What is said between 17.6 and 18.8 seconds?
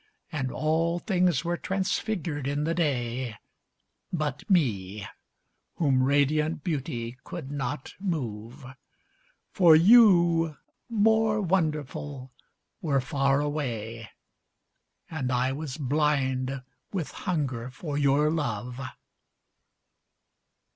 for your love.